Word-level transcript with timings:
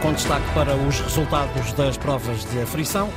com 0.00 0.12
destaque 0.12 0.46
para 0.54 0.74
os 0.74 1.00
resultados 1.00 1.72
das 1.74 1.96
provas 1.96 2.44
de 2.50 2.60
aflição. 2.60 3.10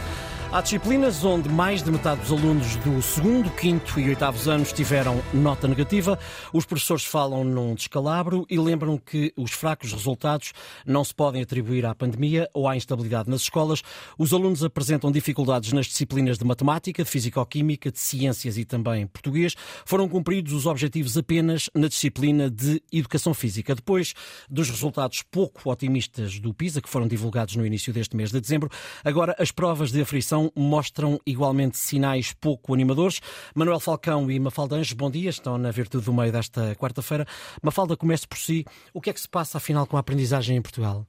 Há 0.53 0.61
disciplinas 0.61 1.23
onde 1.25 1.49
mais 1.49 1.81
de 1.81 1.89
metade 1.89 2.21
dos 2.21 2.31
alunos 2.31 2.75
do 2.75 3.01
segundo, 3.01 3.49
quinto 3.49 3.99
e 3.99 4.09
oitavos 4.09 4.47
anos 4.47 4.71
tiveram 4.71 5.19
nota 5.33 5.67
negativa. 5.67 6.19
Os 6.53 6.63
professores 6.63 7.03
falam 7.03 7.43
num 7.43 7.73
descalabro 7.73 8.45
e 8.47 8.59
lembram 8.59 8.99
que 8.99 9.33
os 9.35 9.49
fracos 9.49 9.91
resultados 9.91 10.53
não 10.85 11.03
se 11.03 11.11
podem 11.11 11.41
atribuir 11.41 11.87
à 11.87 11.95
pandemia 11.95 12.47
ou 12.53 12.67
à 12.67 12.77
instabilidade 12.77 13.31
nas 13.31 13.41
escolas. 13.41 13.81
Os 14.15 14.31
alunos 14.31 14.63
apresentam 14.63 15.11
dificuldades 15.11 15.73
nas 15.73 15.87
disciplinas 15.87 16.37
de 16.37 16.45
matemática, 16.45 17.03
de 17.03 17.09
fisicoquímica, 17.09 17.91
de 17.91 17.97
ciências 17.97 18.55
e 18.55 18.63
também 18.63 19.07
português. 19.07 19.55
Foram 19.83 20.07
cumpridos 20.07 20.53
os 20.53 20.67
objetivos 20.67 21.17
apenas 21.17 21.67
na 21.73 21.87
disciplina 21.87 22.47
de 22.47 22.79
educação 22.91 23.33
física. 23.33 23.73
Depois 23.73 24.13
dos 24.47 24.69
resultados 24.69 25.23
pouco 25.31 25.71
otimistas 25.71 26.39
do 26.39 26.53
PISA, 26.53 26.79
que 26.79 26.89
foram 26.89 27.07
divulgados 27.07 27.55
no 27.55 27.65
início 27.65 27.91
deste 27.91 28.15
mês 28.15 28.29
de 28.29 28.39
dezembro, 28.39 28.69
agora 29.03 29.35
as 29.39 29.49
provas 29.49 29.91
de 29.91 29.99
aflição 29.99 30.42
mostram 30.55 31.19
igualmente 31.25 31.77
sinais 31.77 32.33
pouco 32.33 32.73
animadores. 32.73 33.19
Manuel 33.53 33.79
Falcão 33.79 34.29
e 34.31 34.39
Mafalda 34.39 34.75
Anjos, 34.75 34.93
bom 34.93 35.11
dia, 35.11 35.29
estão 35.29 35.57
na 35.57 35.71
virtude 35.71 36.05
do 36.05 36.13
meio 36.13 36.31
desta 36.31 36.75
quarta-feira. 36.75 37.25
Mafalda, 37.61 37.95
comece 37.95 38.27
por 38.27 38.37
si. 38.37 38.65
O 38.93 39.01
que 39.01 39.09
é 39.09 39.13
que 39.13 39.21
se 39.21 39.29
passa, 39.29 39.57
afinal, 39.57 39.85
com 39.85 39.97
a 39.97 39.99
aprendizagem 39.99 40.57
em 40.57 40.61
Portugal? 40.61 41.05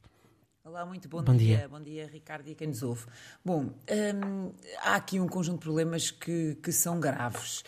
Olá, 0.75 0.85
muito 0.85 1.09
bom, 1.09 1.23
bom 1.23 1.37
dia. 1.37 1.59
dia. 1.59 1.69
Bom 1.69 1.81
dia, 1.81 2.07
Ricardo 2.07 2.49
e 2.49 2.55
quem 2.55 2.67
nos 2.67 2.83
ouve. 2.83 3.07
Bom, 3.45 3.67
hum, 3.67 4.53
há 4.79 4.97
aqui 4.97 5.21
um 5.21 5.29
conjunto 5.29 5.59
de 5.59 5.65
problemas 5.65 6.11
que, 6.11 6.57
que 6.57 6.73
são 6.73 6.99
graves. 6.99 7.63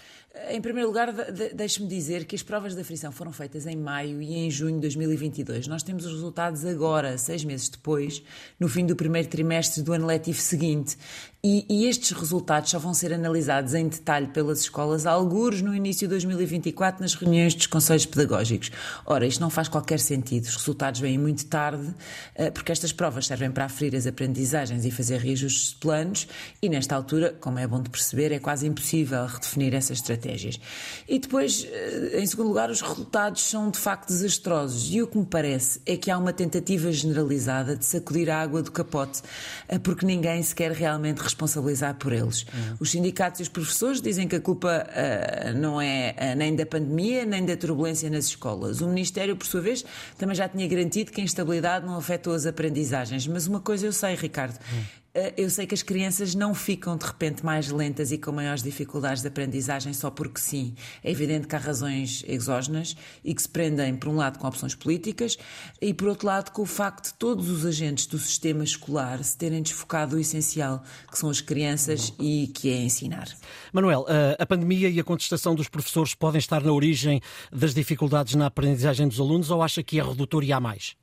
Em 0.50 0.60
primeiro 0.60 0.88
lugar, 0.88 1.12
deixe-me 1.54 1.88
dizer 1.88 2.26
que 2.26 2.36
as 2.36 2.42
provas 2.42 2.74
da 2.74 2.84
frição 2.84 3.10
foram 3.10 3.32
feitas 3.32 3.66
em 3.66 3.74
maio 3.74 4.20
e 4.20 4.34
em 4.34 4.50
junho 4.50 4.74
de 4.74 4.82
2022. 4.82 5.66
Nós 5.66 5.82
temos 5.82 6.04
os 6.04 6.12
resultados 6.12 6.64
agora, 6.64 7.16
seis 7.16 7.42
meses 7.42 7.70
depois, 7.70 8.22
no 8.60 8.68
fim 8.68 8.84
do 8.84 8.94
primeiro 8.94 9.28
trimestre 9.28 9.82
do 9.82 9.94
ano 9.94 10.06
letivo 10.06 10.38
seguinte. 10.38 10.98
E, 11.42 11.64
e 11.69 11.86
estes 11.86 12.11
resultados 12.11 12.70
só 12.70 12.78
vão 12.78 12.92
ser 12.92 13.12
analisados 13.14 13.72
em 13.72 13.88
detalhe 13.88 14.27
pelas 14.27 14.61
escolas, 14.61 15.06
alguns 15.06 15.62
no 15.62 15.74
início 15.74 16.06
de 16.06 16.11
2024, 16.11 17.00
nas 17.00 17.14
reuniões 17.14 17.55
dos 17.55 17.66
conselhos 17.66 18.05
pedagógicos. 18.05 18.70
Ora, 19.06 19.27
isto 19.27 19.41
não 19.41 19.48
faz 19.48 19.68
qualquer 19.68 20.00
sentido. 20.00 20.44
Os 20.44 20.56
resultados 20.56 21.00
vêm 21.00 21.16
muito 21.16 21.46
tarde, 21.46 21.94
eh, 22.34 22.50
porque 22.50 22.72
estas 22.72 22.92
provas 22.92 23.27
servem 23.27 23.50
para 23.50 23.64
aferir 23.64 23.96
as 23.96 24.06
aprendizagens 24.06 24.84
e 24.84 24.91
fazer 24.91 25.20
reajustes 25.20 25.70
de 25.70 25.77
planos, 25.77 26.27
e 26.61 26.68
nesta 26.68 26.94
altura, 26.96 27.34
como 27.41 27.58
é 27.58 27.66
bom 27.66 27.80
de 27.80 27.91
perceber, 27.91 28.33
é 28.33 28.39
quase 28.39 28.66
impossível 28.66 29.24
redefinir 29.27 29.72
essa 29.72 29.92
estratégia 29.92 30.25
estratégias. 30.27 30.60
E 31.08 31.19
depois, 31.19 31.66
eh, 31.70 32.20
em 32.20 32.27
segundo 32.27 32.48
lugar, 32.48 32.70
os 32.70 32.80
resultados 32.80 33.42
são 33.42 33.70
de 33.70 33.78
facto 33.78 34.08
desastrosos. 34.08 34.92
E 34.92 35.00
o 35.02 35.06
que 35.06 35.16
me 35.16 35.24
parece 35.24 35.80
é 35.86 35.96
que 35.96 36.10
há 36.10 36.18
uma 36.18 36.33
tentativa 36.33 36.91
generalizada 36.92 37.77
de 37.77 37.84
sacudir 37.84 38.28
a 38.30 38.41
água 38.41 38.62
do 38.62 38.72
capote, 38.72 39.22
eh, 39.68 39.78
porque 39.78 40.05
ninguém 40.05 40.42
se 40.42 40.55
quer 40.55 40.72
realmente 40.72 41.18
responsabilizar 41.18 41.94
por 41.94 42.12
eles. 42.12 42.42
Uhum. 42.42 42.77
Os 42.80 42.91
sindicatos 42.91 43.41
e 43.41 43.42
os 43.44 43.48
professores 43.48 44.00
dizem 44.00 44.27
que 44.27 44.36
a 44.36 44.41
culpa 44.41 44.86
uh, 44.86 45.58
não 45.58 45.80
é 45.80 46.14
uh, 46.18 46.36
nem 46.36 46.55
da 46.55 46.66
pandemia, 46.66 47.24
nem 47.24 47.44
da 47.44 47.56
turbulência 47.56 48.11
nas 48.11 48.27
escolas. 48.27 48.80
O 48.80 48.88
Ministério, 48.88 49.36
por 49.36 49.46
sua 49.46 49.61
vez, 49.61 49.84
também 50.18 50.34
já 50.34 50.48
tinha 50.48 50.66
garantido 50.66 51.12
que 51.12 51.20
a 51.20 51.24
instabilidade 51.24 51.86
não 51.86 51.96
afetou 51.96 52.34
as 52.34 52.46
aprendizagens. 52.46 53.27
Mas 53.27 53.46
uma 53.46 53.61
coisa 53.61 53.86
eu 53.86 53.92
sei, 53.92 54.14
Ricardo. 54.14 54.58
Uhum 54.72 55.05
eu 55.36 55.48
sei 55.48 55.67
que 55.67 55.75
as 55.75 55.83
crianças 55.83 56.34
não 56.34 56.55
ficam 56.55 56.97
de 56.97 57.06
repente 57.06 57.45
mais 57.45 57.70
lentas 57.70 58.12
e 58.12 58.19
com 58.19 58.33
maiores 58.33 58.62
dificuldades 58.62 59.23
de 59.23 59.28
aprendizagem 59.28 59.92
só 59.92 60.11
porque 60.11 60.39
sim. 60.39 60.75
É 61.03 61.11
evidente 61.11 61.47
que 61.47 61.56
há 61.56 61.58
razões 61.58 62.23
exógenas 62.27 62.97
e 63.25 63.34
que 63.34 63.41
se 63.41 63.48
prendem, 63.48 63.97
por 63.97 64.11
um 64.11 64.17
lado, 64.17 64.39
com 64.39 64.47
opções 64.47 64.75
políticas 64.75 65.39
e, 65.81 65.95
por 65.95 66.08
outro 66.08 66.27
lado, 66.27 66.50
com 66.50 66.62
o 66.62 66.67
facto 66.67 67.06
de 67.06 67.14
todos 67.14 67.48
os 67.48 67.64
agentes 67.64 68.06
do 68.06 68.19
sistema 68.19 68.62
escolar 68.62 69.23
se 69.25 69.36
terem 69.36 69.62
desfocado 69.62 70.17
o 70.17 70.19
essencial, 70.19 70.83
que 71.11 71.19
são 71.19 71.30
as 71.30 71.41
crianças 71.41 72.12
e 72.20 72.48
que 72.48 72.70
é 72.70 72.77
ensinar. 72.77 73.28
Manuel, 73.73 74.05
eh, 74.08 74.36
a 74.39 74.46
pandemia 74.46 74.89
e 74.89 75.01
a 75.01 75.05
contestação 75.05 75.55
dos 75.55 75.69
professores 75.69 76.14
podem 76.14 76.39
estar 76.39 76.63
na 76.63 76.73
origem 76.73 77.20
das 77.51 77.73
dificuldades 77.73 78.35
na 78.35 78.46
aprendizagem 78.46 79.08
dos 79.08 79.19
alunos 79.19 79.51
ou 79.51 79.63
acha 79.63 79.83
que 79.83 79.98
é 79.98 80.02
redutor 80.02 80.45
e 80.45 80.52
há 80.52 80.61
mais? 80.61 80.95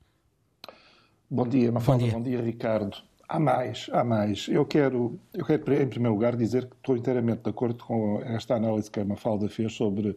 Bom 1.30 1.48
dia, 1.48 1.72
Mafalda. 1.72 2.04
Bom 2.04 2.10
dia, 2.10 2.20
bom 2.20 2.24
dia 2.24 2.42
Ricardo. 2.42 3.12
Há 3.34 3.40
mais, 3.40 3.90
há 3.92 4.04
mais. 4.04 4.48
Eu 4.48 4.64
quero, 4.64 5.20
eu 5.34 5.44
quero, 5.44 5.74
em 5.74 5.88
primeiro 5.88 6.14
lugar, 6.14 6.36
dizer 6.36 6.68
que 6.68 6.76
estou 6.76 6.96
inteiramente 6.96 7.42
de 7.42 7.50
acordo 7.50 7.84
com 7.84 8.22
esta 8.22 8.54
análise 8.54 8.92
que 8.92 9.00
a 9.00 9.04
Mafalda 9.04 9.50
fez 9.50 9.74
sobre 9.74 10.16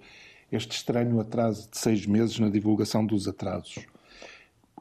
este 0.53 0.73
estranho 0.77 1.19
atraso 1.19 1.67
de 1.71 1.79
seis 1.79 2.05
meses 2.05 2.39
na 2.39 2.51
divulgação 2.51 3.07
dos 3.07 3.27
atrasos. 3.27 3.87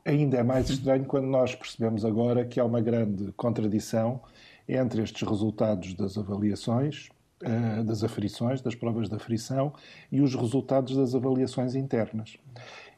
Ainda 0.04 0.36
é 0.36 0.44
mais 0.44 0.70
estranho 0.70 1.06
quando 1.06 1.28
nós 1.28 1.56
percebemos 1.56 2.04
agora 2.04 2.44
que 2.44 2.60
há 2.60 2.66
uma 2.66 2.82
grande 2.82 3.32
contradição 3.38 4.20
entre 4.68 5.02
estes 5.02 5.26
resultados 5.26 5.94
das 5.94 6.18
avaliações, 6.18 7.08
eh, 7.42 7.84
das 7.84 8.04
aferições, 8.04 8.62
das 8.62 8.76
provas 8.76 9.08
de 9.08 9.16
aferição 9.16 9.72
e 10.12 10.20
os 10.20 10.36
resultados 10.36 10.98
das 10.98 11.16
avaliações 11.16 11.74
internas 11.74 12.38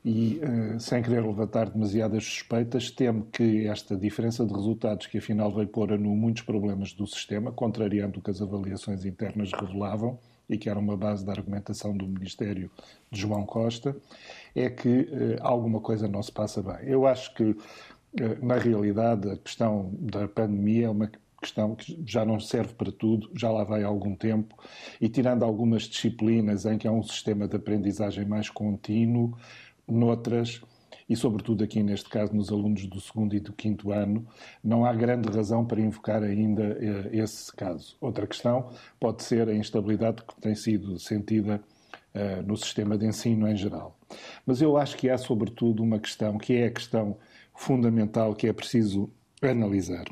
e, 0.08 0.40
uh, 0.40 0.80
sem 0.80 1.04
querer 1.04 1.22
levantar 1.22 1.70
demasiadas 1.70 2.24
suspeitas, 2.24 2.90
temo 2.90 3.26
que 3.26 3.68
esta 3.68 3.94
diferença 3.94 4.46
de 4.46 4.54
resultados, 4.54 5.06
que 5.06 5.18
afinal 5.18 5.54
veio 5.54 5.68
pôr 5.68 5.92
a 5.92 5.98
nu 5.98 6.16
muitos 6.16 6.44
problemas 6.44 6.94
do 6.94 7.06
sistema, 7.06 7.52
contrariando 7.52 8.20
o 8.20 8.22
que 8.22 8.32
as 8.32 8.42
avaliações 8.42 9.04
internas 9.04 9.52
revelavam 9.52 10.18
e 10.50 10.58
que 10.58 10.70
era 10.70 10.80
uma 10.80 10.96
base 10.96 11.26
da 11.26 11.34
argumentação 11.34 11.96
do 11.96 12.08
Ministério 12.08 12.72
de 13.12 13.20
João 13.20 13.46
Costa, 13.46 13.98
é 14.56 14.70
que 14.70 14.88
uh, 14.88 15.08
alguma 15.42 15.82
coisa 15.82 16.08
não 16.08 16.24
se 16.24 16.32
passa 16.32 16.64
bem. 16.64 16.88
Eu 16.88 17.06
acho 17.06 17.34
que, 17.34 17.44
uh, 17.44 17.58
na 18.42 18.56
realidade, 18.56 19.30
a 19.30 19.36
questão 19.36 19.92
da 20.00 20.26
pandemia 20.26 20.86
é 20.86 20.90
uma 20.90 21.12
questão 21.42 21.76
que 21.76 22.02
já 22.06 22.24
não 22.24 22.40
serve 22.40 22.74
para 22.76 22.94
tudo, 22.94 23.30
já 23.36 23.52
lá 23.52 23.66
vai 23.66 23.84
há 23.84 23.88
algum 23.88 24.16
tempo, 24.16 24.56
e 25.02 25.10
tirando 25.10 25.44
algumas 25.44 25.84
disciplinas 25.84 26.66
em 26.66 26.78
que 26.78 26.88
há 26.88 26.92
um 26.94 27.04
sistema 27.04 27.46
de 27.46 27.58
aprendizagem 27.58 28.26
mais 28.26 28.50
contínuo, 28.50 29.38
noutras, 29.88 30.62
e 31.10 31.16
sobretudo 31.16 31.64
aqui 31.64 31.82
neste 31.82 32.10
caso 32.10 32.34
nos 32.34 32.52
alunos 32.52 32.86
do 32.86 33.00
segundo 33.00 33.36
e 33.36 33.40
do 33.40 33.54
quinto 33.54 33.92
ano, 33.92 34.28
não 34.64 34.86
há 34.86 34.94
grande 34.94 35.30
razão 35.30 35.66
para 35.66 35.80
invocar 35.80 36.22
ainda 36.22 36.78
eh, 36.82 37.10
esse 37.14 37.56
caso. 37.56 37.96
Outra 38.02 38.28
questão 38.28 38.70
pode 39.00 39.24
ser 39.24 39.48
a 39.48 39.56
instabilidade 39.56 40.24
que 40.24 40.42
tem 40.42 40.54
sido 40.54 41.00
sentida 41.00 41.62
uh, 42.14 42.44
no 42.46 42.58
sistema 42.58 42.98
de 42.98 43.06
ensino 43.06 43.48
em 43.48 43.56
geral. 43.56 43.98
Mas 44.46 44.62
eu 44.62 44.76
acho 44.76 44.98
que 44.98 45.10
há 45.10 45.18
sobretudo 45.18 45.82
uma 45.82 46.00
questão 46.00 46.38
que 46.38 46.54
é 46.54 46.68
a 46.68 46.72
questão 46.72 47.18
fundamental 47.56 48.36
que 48.36 48.48
é 48.48 48.54
preciso 48.54 49.10
analisar 49.42 50.06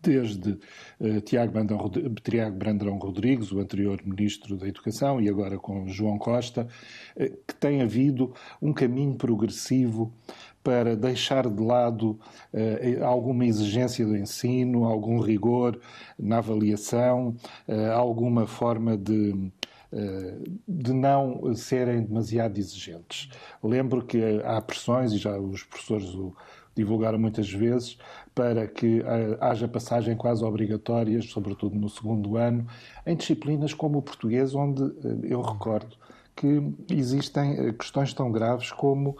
desde 0.00 0.58
uh, 1.00 1.20
Tiago, 1.22 1.52
Brandão, 1.52 1.90
Tiago 2.22 2.56
Brandão 2.56 2.96
Rodrigues, 2.98 3.52
o 3.52 3.58
anterior 3.58 4.00
Ministro 4.04 4.56
da 4.56 4.68
Educação, 4.68 5.20
e 5.20 5.28
agora 5.28 5.58
com 5.58 5.88
João 5.88 6.18
Costa, 6.18 6.66
uh, 7.16 7.36
que 7.46 7.54
tem 7.54 7.82
havido 7.82 8.32
um 8.60 8.72
caminho 8.72 9.14
progressivo 9.14 10.12
para 10.62 10.96
deixar 10.96 11.48
de 11.48 11.62
lado 11.62 12.18
uh, 12.52 13.04
alguma 13.04 13.44
exigência 13.44 14.06
do 14.06 14.16
ensino, 14.16 14.84
algum 14.84 15.20
rigor 15.20 15.78
na 16.18 16.38
avaliação, 16.38 17.34
alguma 17.94 18.46
forma 18.46 18.96
de 18.96 19.52
de 20.68 20.92
não 20.92 21.54
serem 21.54 22.02
demasiado 22.02 22.58
exigentes. 22.58 23.30
Lembro 23.62 24.04
que 24.04 24.20
há 24.44 24.60
pressões, 24.60 25.12
e 25.12 25.16
já 25.16 25.38
os 25.38 25.62
professores 25.62 26.12
o 26.12 26.34
divulgaram 26.76 27.18
muitas 27.18 27.50
vezes, 27.50 27.98
para 28.34 28.66
que 28.66 29.00
uh, 29.00 29.38
haja 29.40 29.66
passagem 29.66 30.14
quase 30.14 30.44
obrigatórias, 30.44 31.24
sobretudo 31.30 31.74
no 31.74 31.88
segundo 31.88 32.36
ano, 32.36 32.66
em 33.06 33.16
disciplinas 33.16 33.72
como 33.72 33.98
o 33.98 34.02
português, 34.02 34.54
onde 34.54 34.82
uh, 34.82 35.24
eu 35.24 35.40
recordo 35.40 35.96
que 36.36 36.62
existem 36.90 37.58
eh, 37.58 37.72
questões 37.72 38.12
tão 38.12 38.30
graves 38.30 38.70
como 38.70 39.16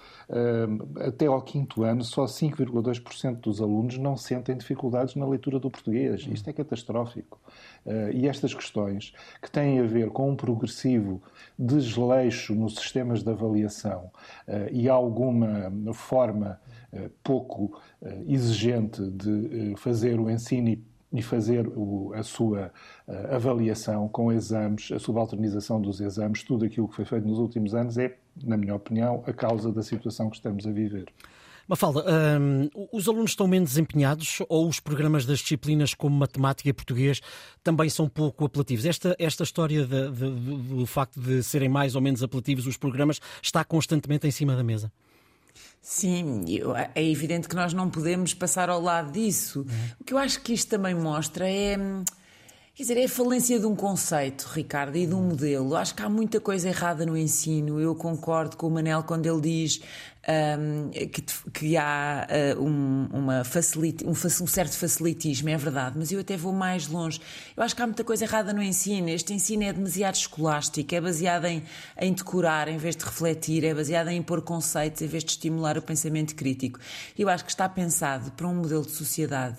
até 1.00 1.26
ao 1.26 1.40
quinto 1.40 1.82
ano 1.82 2.04
só 2.04 2.26
5,2% 2.26 3.40
dos 3.40 3.60
alunos 3.60 3.96
não 3.96 4.16
sentem 4.16 4.56
dificuldades 4.56 5.14
na 5.14 5.26
leitura 5.26 5.58
do 5.58 5.70
português. 5.70 6.26
Isto 6.30 6.50
é 6.50 6.52
catastrófico. 6.52 7.40
E 8.12 8.26
estas 8.28 8.52
questões 8.52 9.14
que 9.40 9.50
têm 9.50 9.78
a 9.78 9.84
ver 9.84 10.10
com 10.10 10.30
um 10.30 10.36
progressivo 10.36 11.22
desleixo 11.56 12.54
nos 12.54 12.74
sistemas 12.74 13.22
de 13.22 13.30
avaliação 13.30 14.10
e 14.72 14.88
alguma 14.88 15.70
forma 15.94 16.60
pouco 17.22 17.80
exigente 18.26 19.02
de 19.08 19.74
fazer 19.76 20.18
o 20.18 20.28
ensino 20.28 20.68
e 20.70 20.84
fazer 21.22 21.70
a 22.14 22.22
sua 22.22 22.72
avaliação 23.30 24.08
com 24.08 24.32
exames, 24.32 24.90
a 24.92 24.98
subalternização 24.98 25.80
dos 25.80 26.00
exames, 26.00 26.42
tudo 26.42 26.64
aquilo 26.64 26.88
que 26.88 26.96
foi 26.96 27.04
feito 27.04 27.26
nos 27.26 27.38
últimos 27.38 27.74
anos 27.74 27.98
é, 27.98 28.16
na 28.44 28.56
minha 28.56 28.74
opinião, 28.74 29.22
a 29.26 29.32
causa 29.32 29.72
da 29.72 29.82
situação 29.82 30.30
que 30.30 30.36
estamos 30.36 30.66
a 30.66 30.70
viver. 30.70 31.06
Mafalda, 31.68 32.04
um, 32.40 32.68
os 32.92 33.08
alunos 33.08 33.32
estão 33.32 33.48
menos 33.48 33.76
empenhados 33.76 34.40
ou 34.48 34.68
os 34.68 34.78
programas 34.78 35.26
das 35.26 35.40
disciplinas 35.40 35.94
como 35.94 36.16
matemática 36.16 36.68
e 36.68 36.72
português 36.72 37.20
também 37.64 37.88
são 37.88 38.08
pouco 38.08 38.44
apelativos? 38.44 38.86
Esta, 38.86 39.16
esta 39.18 39.42
história 39.42 39.84
de, 39.84 40.10
de, 40.12 40.30
do 40.30 40.86
facto 40.86 41.18
de 41.18 41.42
serem 41.42 41.68
mais 41.68 41.96
ou 41.96 42.00
menos 42.00 42.22
apelativos 42.22 42.68
os 42.68 42.76
programas 42.76 43.20
está 43.42 43.64
constantemente 43.64 44.28
em 44.28 44.30
cima 44.30 44.54
da 44.54 44.62
mesa? 44.62 44.92
Sim, 45.88 46.44
é 46.96 47.08
evidente 47.08 47.48
que 47.48 47.54
nós 47.54 47.72
não 47.72 47.88
podemos 47.88 48.34
passar 48.34 48.68
ao 48.68 48.80
lado 48.80 49.12
disso. 49.12 49.60
Uhum. 49.60 49.90
O 50.00 50.04
que 50.04 50.12
eu 50.12 50.18
acho 50.18 50.40
que 50.40 50.52
isto 50.52 50.68
também 50.68 50.96
mostra 50.96 51.48
é 51.48 51.78
hum, 51.78 52.02
Quer 52.76 52.82
dizer, 52.82 52.98
é 52.98 53.04
a 53.06 53.08
falência 53.08 53.58
de 53.58 53.64
um 53.64 53.74
conceito, 53.74 54.50
Ricardo, 54.52 54.98
e 54.98 55.06
de 55.06 55.14
um 55.14 55.22
modelo. 55.22 55.74
Acho 55.74 55.94
que 55.94 56.02
há 56.02 56.10
muita 56.10 56.38
coisa 56.38 56.68
errada 56.68 57.06
no 57.06 57.16
ensino. 57.16 57.80
Eu 57.80 57.94
concordo 57.94 58.54
com 58.54 58.66
o 58.66 58.70
Manel 58.70 59.02
quando 59.02 59.24
ele 59.24 59.40
diz 59.40 59.80
um, 60.28 60.90
que, 60.90 61.22
que, 61.54 61.76
há 61.78 62.26
uh, 62.28 62.62
um, 62.62 63.08
uma 63.10 63.44
facilite, 63.44 64.04
um, 64.04 64.10
um, 64.10 64.46
certo 64.46 64.76
facilitismo, 64.76 65.48
é 65.48 65.56
verdade, 65.56 65.96
mas 65.96 66.12
eu 66.12 66.20
até 66.20 66.36
vou 66.36 66.52
mais 66.52 66.86
longe. 66.86 67.18
Eu 67.56 67.62
acho 67.62 67.74
que 67.74 67.80
há 67.80 67.86
muita 67.86 68.04
coisa 68.04 68.24
errada 68.24 68.52
no 68.52 68.62
ensino. 68.62 69.08
Este 69.08 69.32
ensino 69.32 69.62
é 69.62 69.72
demasiado 69.72 70.16
escolástico, 70.16 70.94
é 70.94 71.00
baseado 71.00 71.46
em, 71.46 71.62
em 71.98 72.12
decorar 72.12 72.68
em 72.68 72.76
vez 72.76 72.94
de 72.94 73.06
refletir, 73.06 73.64
é 73.64 73.72
baseado 73.72 74.08
em 74.08 74.18
impor 74.18 74.42
conceitos 74.42 75.00
em 75.00 75.06
vez 75.06 75.24
de 75.24 75.30
estimular 75.30 75.78
o 75.78 75.82
pensamento 75.82 76.34
crítico. 76.34 76.78
Eu 77.18 77.30
acho 77.30 77.42
que 77.42 77.50
está 77.50 77.66
pensado 77.70 78.32
para 78.32 78.46
um 78.46 78.54
modelo 78.54 78.84
de 78.84 78.90
sociedade 78.92 79.56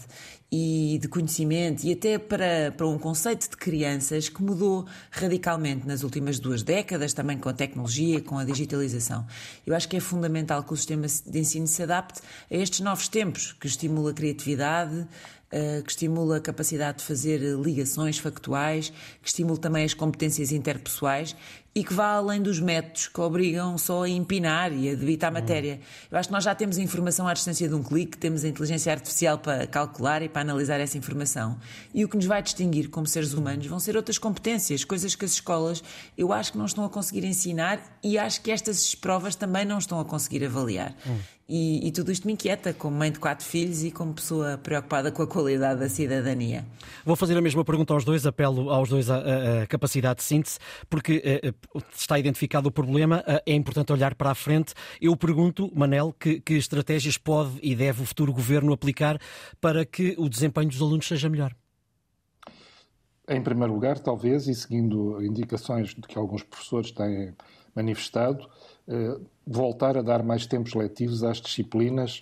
e 0.51 0.97
de 1.01 1.07
conhecimento 1.09 1.83
e 1.83 1.91
até 1.91 2.17
para, 2.17 2.71
para 2.75 2.87
um 2.87 2.97
conceito 2.97 3.49
de 3.49 3.57
crianças 3.57 4.29
que 4.29 4.41
mudou 4.41 4.85
radicalmente 5.11 5.85
nas 5.85 6.03
últimas 6.03 6.39
duas 6.39 6.63
décadas, 6.63 7.13
também 7.13 7.37
com 7.37 7.49
a 7.49 7.53
tecnologia, 7.53 8.21
com 8.21 8.37
a 8.37 8.45
digitalização. 8.45 9.25
Eu 9.65 9.75
acho 9.75 9.89
que 9.89 9.97
é 9.97 9.99
fundamental 9.99 10.63
que 10.63 10.73
o 10.73 10.77
sistema 10.77 11.05
de 11.05 11.39
ensino 11.39 11.67
se 11.67 11.83
adapte 11.83 12.21
a 12.49 12.55
estes 12.55 12.79
novos 12.79 13.09
tempos, 13.09 13.53
que 13.53 13.67
estimula 13.67 14.11
a 14.11 14.13
criatividade, 14.13 15.05
que 15.49 15.91
estimula 15.91 16.37
a 16.37 16.41
capacidade 16.41 16.99
de 16.99 17.03
fazer 17.05 17.39
ligações 17.57 18.17
factuais, 18.19 18.89
que 19.21 19.29
estimula 19.29 19.57
também 19.57 19.85
as 19.85 19.93
competências 19.93 20.51
interpessoais 20.51 21.35
e 21.77 21.83
que 21.83 21.93
vá 21.93 22.13
além 22.13 22.41
dos 22.41 22.59
métodos 22.59 23.07
que 23.07 23.21
obrigam 23.21 23.77
só 23.77 24.03
a 24.03 24.09
empinar 24.09 24.73
e 24.73 24.89
a 24.89 24.95
debitar 24.95 25.29
a 25.29 25.31
matéria. 25.31 25.79
Eu 26.09 26.17
acho 26.17 26.27
que 26.27 26.33
nós 26.33 26.43
já 26.43 26.55
temos 26.55 26.75
a 26.79 26.81
informação 26.81 27.27
à 27.27 27.33
distância 27.33 27.69
de 27.69 27.75
um 27.75 27.83
clique, 27.83 28.17
temos 28.17 28.43
a 28.43 28.47
inteligência 28.47 28.91
artificial 28.91 29.37
para 29.37 29.67
calcular 29.67 30.23
e 30.23 30.27
para 30.27 30.41
analisar 30.41 30.79
essa 30.79 30.97
informação. 30.97 31.59
E 31.93 32.03
o 32.03 32.09
que 32.09 32.17
nos 32.17 32.25
vai 32.25 32.41
distinguir 32.41 32.89
como 32.89 33.05
seres 33.05 33.33
humanos 33.33 33.67
vão 33.67 33.79
ser 33.79 33.95
outras 33.95 34.17
competências, 34.17 34.83
coisas 34.83 35.13
que 35.13 35.23
as 35.23 35.33
escolas 35.33 35.83
eu 36.17 36.33
acho 36.33 36.51
que 36.51 36.57
não 36.57 36.65
estão 36.65 36.83
a 36.83 36.89
conseguir 36.89 37.23
ensinar 37.23 37.79
e 38.03 38.17
acho 38.17 38.41
que 38.41 38.49
estas 38.49 38.95
provas 38.95 39.35
também 39.35 39.63
não 39.63 39.77
estão 39.77 39.99
a 39.99 40.05
conseguir 40.05 40.43
avaliar. 40.43 40.95
Hum. 41.05 41.19
E, 41.49 41.87
e, 41.87 41.91
tudo 41.93 42.11
isto 42.11 42.27
me 42.27 42.33
inquieta, 42.33 42.73
como 42.73 42.97
mãe 42.97 43.09
de 43.09 43.19
quatro 43.19 43.45
filhos 43.45 43.81
e 43.81 43.89
como 43.89 44.13
pessoa 44.13 44.57
preocupada 44.57 45.13
com 45.13 45.23
a 45.23 45.27
qualidade 45.27 45.79
da 45.79 45.87
cidadania. 45.87 46.65
Vou 47.05 47.15
fazer 47.15 47.37
a 47.37 47.41
mesma 47.41 47.63
pergunta 47.63 47.93
aos 47.93 48.03
dois, 48.03 48.25
apelo 48.25 48.69
aos 48.69 48.89
dois 48.89 49.09
a 49.09 49.65
capacidade 49.67 50.17
de 50.17 50.23
síntese, 50.23 50.59
porque 50.89 51.21
eh, 51.23 51.39
eh, 51.43 51.53
está 51.95 52.19
identificado 52.19 52.67
o 52.67 52.71
problema, 52.71 53.23
eh, 53.25 53.43
é 53.45 53.53
importante 53.53 53.93
olhar 53.93 54.13
para 54.15 54.31
a 54.31 54.35
frente. 54.35 54.73
Eu 54.99 55.15
pergunto, 55.15 55.71
Manel, 55.73 56.13
que, 56.19 56.41
que 56.41 56.55
estratégias 56.55 57.17
pode 57.17 57.51
e 57.61 57.75
deve 57.75 58.01
o 58.01 58.05
futuro 58.05 58.33
governo 58.33 58.73
aplicar 58.73 59.17
para 59.61 59.85
que 59.85 60.15
o 60.17 60.27
desempenho 60.27 60.67
dos 60.67 60.81
alunos 60.81 61.07
seja 61.07 61.29
melhor? 61.29 61.53
Em 63.27 63.41
primeiro 63.41 63.73
lugar, 63.73 63.99
talvez, 63.99 64.47
e 64.47 64.55
seguindo 64.55 65.21
indicações 65.21 65.89
de 65.89 66.01
que 66.01 66.17
alguns 66.17 66.43
professores 66.43 66.91
têm 66.91 67.33
manifestado, 67.75 68.47
eh, 68.87 69.17
voltar 69.45 69.97
a 69.97 70.01
dar 70.01 70.23
mais 70.23 70.45
tempos 70.47 70.73
letivos 70.73 71.23
às 71.23 71.41
disciplinas 71.41 72.21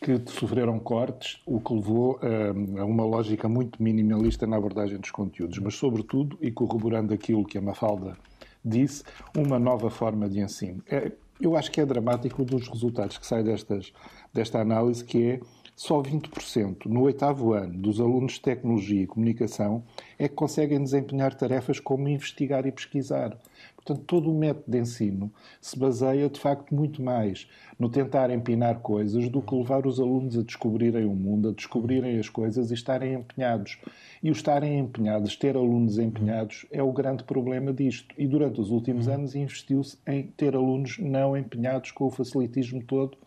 que 0.00 0.22
sofreram 0.30 0.78
cortes, 0.78 1.40
o 1.44 1.60
que 1.60 1.74
levou 1.74 2.20
eh, 2.22 2.80
a 2.80 2.84
uma 2.84 3.04
lógica 3.04 3.48
muito 3.48 3.82
minimalista 3.82 4.46
na 4.46 4.56
abordagem 4.56 4.98
dos 4.98 5.10
conteúdos, 5.10 5.58
mas, 5.58 5.74
sobretudo, 5.74 6.38
e 6.40 6.52
corroborando 6.52 7.12
aquilo 7.12 7.44
que 7.44 7.58
a 7.58 7.60
Mafalda 7.60 8.16
disse, 8.64 9.02
uma 9.36 9.58
nova 9.58 9.90
forma 9.90 10.28
de 10.28 10.40
ensino. 10.40 10.82
É, 10.88 11.10
eu 11.40 11.56
acho 11.56 11.70
que 11.72 11.80
é 11.80 11.86
dramático 11.86 12.44
dos 12.44 12.68
resultados 12.68 13.18
que 13.18 13.26
saem 13.26 13.44
destas, 13.44 13.92
desta 14.32 14.60
análise, 14.60 15.04
que 15.04 15.30
é 15.30 15.40
só 15.76 16.02
20% 16.02 16.86
no 16.86 17.02
oitavo 17.02 17.52
ano 17.52 17.76
dos 17.76 18.00
alunos 18.00 18.32
de 18.32 18.40
tecnologia 18.40 19.02
e 19.02 19.06
comunicação 19.06 19.84
é 20.18 20.26
que 20.26 20.34
conseguem 20.34 20.82
desempenhar 20.82 21.34
tarefas 21.34 21.78
como 21.78 22.08
investigar 22.08 22.66
e 22.66 22.72
pesquisar. 22.72 23.36
Portanto, 23.76 24.02
todo 24.06 24.30
o 24.30 24.34
método 24.34 24.64
de 24.66 24.78
ensino 24.78 25.30
se 25.60 25.78
baseia, 25.78 26.30
de 26.30 26.40
facto, 26.40 26.74
muito 26.74 27.02
mais 27.02 27.46
no 27.78 27.90
tentar 27.90 28.30
empinar 28.30 28.80
coisas 28.80 29.28
do 29.28 29.42
que 29.42 29.54
levar 29.54 29.86
os 29.86 30.00
alunos 30.00 30.38
a 30.38 30.42
descobrirem 30.42 31.04
o 31.04 31.14
mundo, 31.14 31.50
a 31.50 31.52
descobrirem 31.52 32.18
as 32.18 32.30
coisas 32.30 32.70
e 32.70 32.74
estarem 32.74 33.12
empenhados. 33.12 33.78
E 34.22 34.30
o 34.30 34.32
estarem 34.32 34.78
empenhados, 34.78 35.36
ter 35.36 35.56
alunos 35.56 35.98
empenhados, 35.98 36.64
é 36.72 36.82
o 36.82 36.90
grande 36.90 37.22
problema 37.22 37.70
disto. 37.70 38.14
E 38.16 38.26
durante 38.26 38.62
os 38.62 38.70
últimos 38.70 39.08
anos 39.08 39.34
investiu-se 39.34 39.98
em 40.06 40.22
ter 40.22 40.56
alunos 40.56 40.98
não 40.98 41.36
empenhados 41.36 41.90
com 41.90 42.06
o 42.06 42.10
facilitismo 42.10 42.82
todo 42.82 43.18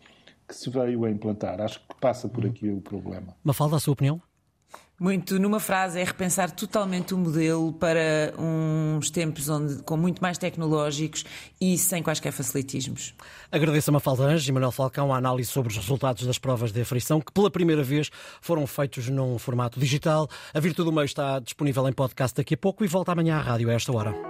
que 0.50 0.56
se 0.56 0.68
veio 0.68 1.04
a 1.04 1.10
implantar. 1.10 1.60
Acho 1.60 1.78
que 1.80 1.94
passa 2.00 2.28
por 2.28 2.44
aqui 2.44 2.68
o 2.68 2.80
problema. 2.80 3.36
Mafalda, 3.44 3.76
a 3.76 3.80
sua 3.80 3.92
opinião? 3.92 4.20
Muito 4.98 5.38
numa 5.38 5.58
frase, 5.58 5.98
é 5.98 6.04
repensar 6.04 6.50
totalmente 6.50 7.14
o 7.14 7.18
modelo 7.18 7.72
para 7.72 8.34
uns 8.38 9.10
tempos 9.10 9.48
onde, 9.48 9.82
com 9.82 9.96
muito 9.96 10.20
mais 10.20 10.36
tecnológicos 10.36 11.24
e 11.58 11.78
sem 11.78 12.02
quaisquer 12.02 12.32
facilitismos. 12.32 13.14
Agradeço 13.50 13.88
a 13.88 13.94
Mafalda 13.94 14.24
Anjos 14.24 14.46
e 14.46 14.52
Manuel 14.52 14.70
Falcão 14.70 15.10
a 15.10 15.16
análise 15.16 15.48
sobre 15.48 15.70
os 15.70 15.76
resultados 15.78 16.26
das 16.26 16.36
provas 16.36 16.70
de 16.70 16.82
aflição, 16.82 17.18
que 17.18 17.32
pela 17.32 17.50
primeira 17.50 17.82
vez 17.82 18.10
foram 18.42 18.66
feitos 18.66 19.08
num 19.08 19.38
formato 19.38 19.80
digital. 19.80 20.28
A 20.52 20.60
Virtude 20.60 20.90
do 20.90 20.92
Meio 20.92 21.06
está 21.06 21.38
disponível 21.38 21.88
em 21.88 21.92
podcast 21.94 22.36
daqui 22.36 22.52
a 22.52 22.58
pouco 22.58 22.84
e 22.84 22.86
volta 22.86 23.12
amanhã 23.12 23.38
à 23.38 23.40
rádio 23.40 23.70
a 23.70 23.72
esta 23.72 23.90
hora. 23.96 24.29